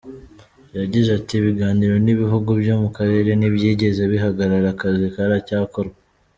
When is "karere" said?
2.97-3.29